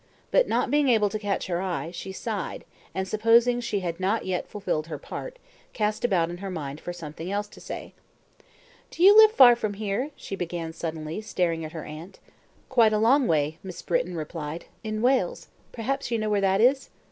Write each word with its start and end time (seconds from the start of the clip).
But 0.31 0.47
not 0.47 0.71
being 0.71 0.89
able 0.89 1.09
to 1.09 1.19
catch 1.19 1.45
her 1.45 1.61
eye, 1.61 1.91
she 1.93 2.11
sighed, 2.11 2.65
and 2.95 3.07
supposing 3.07 3.61
she 3.61 3.81
had 3.81 3.99
not 3.99 4.25
yet 4.25 4.47
fulfilled 4.47 4.87
her 4.87 4.97
part, 4.97 5.37
cast 5.73 6.03
about 6.03 6.31
in 6.31 6.37
her 6.37 6.49
mind 6.49 6.81
for 6.81 6.91
something 6.91 7.31
else 7.31 7.47
to 7.49 7.61
say. 7.61 7.93
"Do 8.89 9.03
you 9.03 9.15
live 9.15 9.31
far 9.31 9.55
from 9.55 9.75
here?" 9.75 10.09
she 10.15 10.35
began 10.35 10.73
suddenly, 10.73 11.21
staring 11.21 11.63
at 11.63 11.73
her 11.73 11.85
aunt. 11.85 12.17
"Quite 12.67 12.93
a 12.93 12.97
long 12.97 13.27
way," 13.27 13.59
Miss 13.61 13.83
Britton 13.83 14.15
replied. 14.15 14.65
"In 14.83 15.03
Wales 15.03 15.49
perhaps 15.71 16.09
you 16.09 16.17
know 16.17 16.31
where 16.31 16.41
that 16.41 16.61
is?" 16.61 16.89